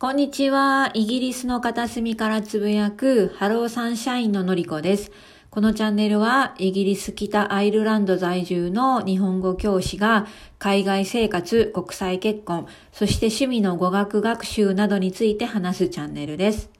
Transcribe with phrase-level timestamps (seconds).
[0.00, 0.90] こんにちは。
[0.94, 5.12] イギリスの片隅からつぶやくハローサンシャインののりこです。
[5.50, 10.26] このチャンネルはイギリス北アイルランド在住の日本語教師が
[10.58, 16.70] 海外生活、国際結婚、そして趣味の語学学習などについて話すチャンネルです。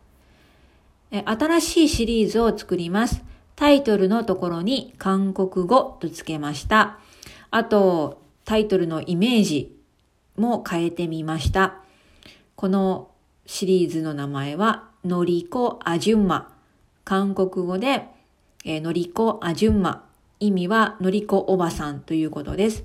[1.11, 3.23] 新しいシリーズを作ります。
[3.55, 6.99] タイトルのところに韓国語と付けました。
[7.51, 9.77] あと、タイトルのイメージ
[10.39, 11.83] も変えてみました。
[12.61, 13.09] この
[13.47, 16.55] シリーズの名前は、のりこあじゅんま。
[17.05, 18.05] 韓国語で、
[18.67, 20.05] えー、のりこあじゅんま。
[20.41, 22.85] 意味は、のりこおばさんということです。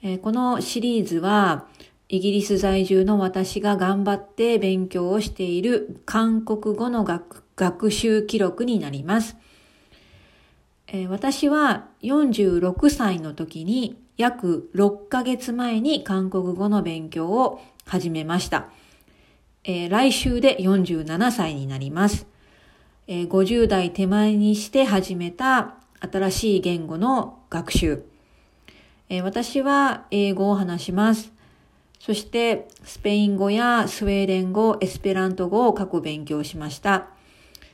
[0.00, 1.66] えー、このシリーズは、
[2.08, 9.36] イギリス在住の私が頑張って勉強をしている韓国語の学学習記録になります。
[10.90, 18.68] えー、私は46歳の時に約6ヶ月前に韓国語の勉強を始めました。
[19.64, 22.26] えー、来週で47歳になります、
[23.06, 28.02] えー、50代手前にして始めた新しい言語の学習。
[29.10, 31.32] えー、私は英語を話します。
[31.98, 37.08] そしてスペイン語やスウェーデン語、エスペラント語を過去勉強しました。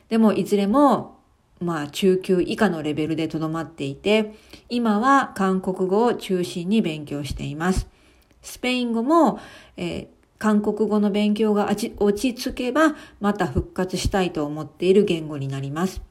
[0.09, 1.15] でもいずれも
[1.59, 4.35] まあ中級以下のレベルでとどまっていて、
[4.69, 7.87] 今は韓国語を中心に勉強しています。
[8.41, 9.39] スペイン語も、
[9.77, 16.01] えー、韓国語の勉強が落ち着けば、また復活したいと思っている言語になります。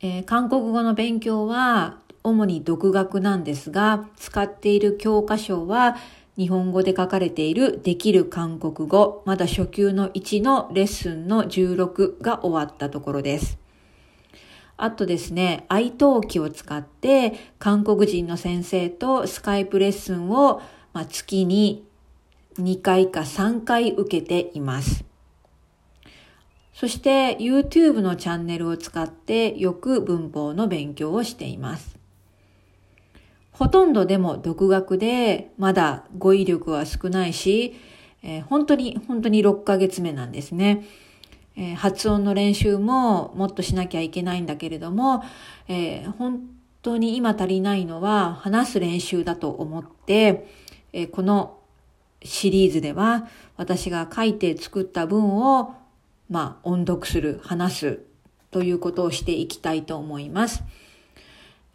[0.00, 5.96] えー、韓国語の勉強は、主に独学なんですが、使っている教科書は、
[6.36, 13.58] 日本語で書かれているできる韓国語、まだ初級の1のレッスンの16が終わったところです。
[14.80, 20.62] あとですね、愛登記を使って韓国人の先生とスカイプレッスンを、
[20.92, 21.84] まあ、月に
[22.58, 25.04] 2回か3回受けています。
[26.72, 31.98] そして YouTube のチャンネルを使ってよく文法の勉強をしています。
[33.50, 37.74] ほとんどでも独学でまだ語彙力は少ないし、
[38.22, 40.86] えー、本当に本当に6ヶ月目なんですね、
[41.58, 45.24] えー、発音の練習ももっとしなきゃいけないんだけれども、
[45.66, 46.40] えー、本
[46.82, 50.46] 当に今足りないのは話す練習だと思って、
[50.92, 51.58] えこの
[52.22, 55.74] シリーズでは私が書いて作った文を
[56.30, 58.00] まあ音読する、話す
[58.52, 60.62] ということをしていきたいと思います。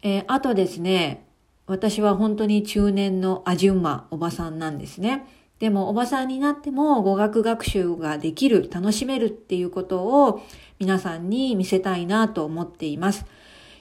[0.02, 1.26] えー、あとですね、
[1.66, 5.26] 私は本当に中年のアジュンマおばさんなんですね。
[5.64, 10.42] でもおばさんになっても語学学習ができる、楽しめるっていうことを
[10.78, 13.24] 皆さんに見せたいなと思っています。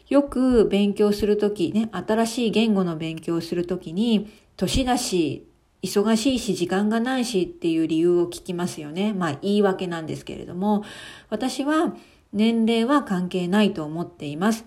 [0.07, 5.45] よく勉強するときね、新しい言語の勉強をするときに、年だし、
[5.81, 9.11] 忙しいし時間がないしっていう理由を聞きますよね。
[9.11, 10.85] まあ言い訳なんですけれども、
[11.29, 11.97] 私は
[12.31, 14.63] 年齢は関係ないと思っています。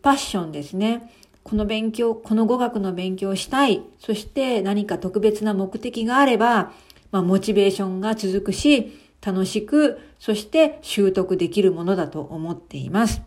[0.00, 1.12] パッションですね。
[1.44, 3.82] この勉強、この語学の勉強をしたい。
[3.98, 6.72] そして何か特別な目的があれば、
[7.10, 13.22] まあモチベーションが続くし、楽しく、そして習得できるものだと思っています。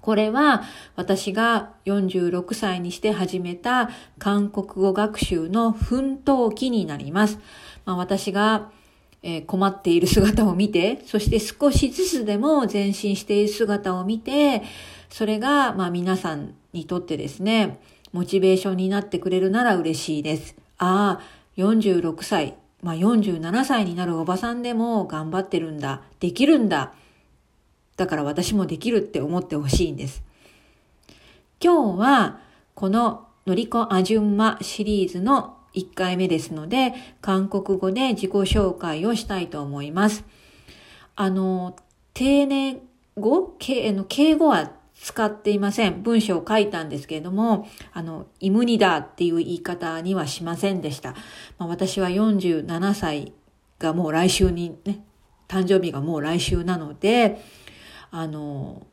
[0.00, 0.62] これは
[0.96, 7.38] 私が46歳にして始めた韓国語学習の奮闘期になります。
[7.84, 8.70] まあ、私が
[9.46, 14.62] 困っている姿を見て、そして少しずつでも前進している姿を見て、
[15.10, 17.80] それがまあ皆さんにとってですね、
[18.12, 20.56] モチベーションになってくれるなら嬉しいです。
[20.78, 21.20] ああ、
[21.56, 26.94] 46歳、まあ47歳になるおばさんでも頑張ってるんだ、できるんだ。
[27.96, 30.22] だから私もできるって思ってほしいんです。
[31.60, 32.38] 今日は
[32.74, 40.24] こののりこあじゅんまシリーズの1回目ですので、韓国語で自己紹介をしたいと思います。
[41.16, 41.74] あの、
[42.14, 42.80] 丁寧
[43.16, 43.92] 語敬
[44.36, 46.02] 語は使っていません。
[46.02, 51.14] 文章を書いたんですけれども、あの、イムニダっていう言い方にはしませんでした。
[51.58, 53.32] まあ、私は47歳
[53.78, 55.04] がもう来週にね、
[55.46, 57.40] 誕生日がもう来週なので、
[58.10, 58.86] あの、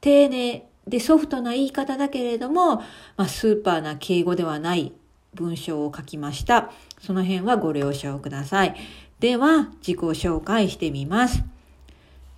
[0.00, 2.84] 丁寧でソフトな言い方だけれども、ま
[3.18, 4.92] あ、スーパーな敬語ではない
[5.34, 6.70] 文章を書きました。
[7.00, 8.74] その辺はご了承ください。
[9.20, 11.44] では、自己紹介してみます。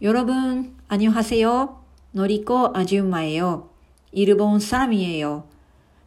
[0.00, 1.83] よろぶん、あにょはせよ。
[2.13, 3.67] のりこあじゅんまえよ。
[4.11, 5.45] いるぼんさみえよ。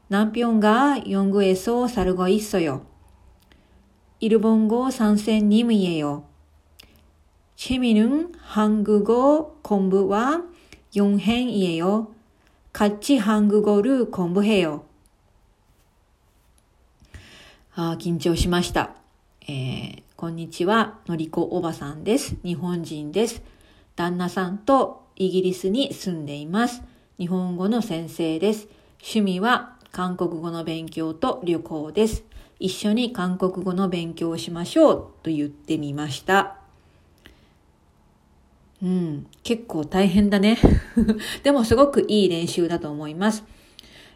[0.08, 2.82] なんぴょんがよんぐえそさるごいっそよ。
[4.20, 6.24] いるぼんご参戦にむえよ。
[7.56, 10.42] 재미는 한국어 공부와
[10.96, 12.08] 용행이에요.
[12.72, 14.84] 같이 한국어를 공부해요.
[17.74, 18.94] あ緊張しました、
[19.48, 22.36] えー、 こんにちは、のりこおばさんです。
[22.44, 23.42] 日本人です。
[23.96, 26.83] 旦那さんと イギリスに住んでいます。
[27.17, 28.67] 日本語の先生です。
[28.99, 32.23] 趣味は韓国語の勉強と旅行です。
[32.59, 36.57] 一緒に韓国語の勉強をしましょうと言ってみました。
[38.83, 40.59] うん、結構大変だね。
[41.41, 43.43] でもすごくいい練習だと思います。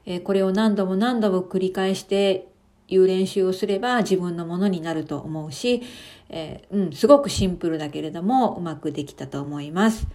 [0.06, 2.48] えー、これを何度も何度も繰り返して
[2.88, 5.82] 言う練習をすれば自分のものになると思うし、
[6.30, 10.08] えー、うん、すごくシンプルだけれどもうまくできたと思います。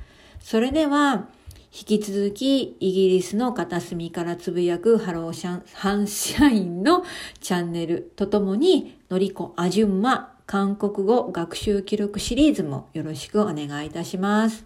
[0.46, 1.26] それでは、
[1.72, 7.02] 引き続きイギリスの片隅からつぶやくハローシャン、ハンシャインの
[7.40, 14.64] チャンネルとともに、のりこあじゅんま韓国語学習記録シリーズもよろしくお願いいたします。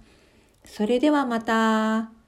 [0.66, 2.19] それではまた。